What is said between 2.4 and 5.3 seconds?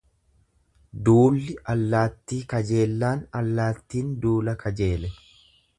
kajeellaan allaattin duula kajeele.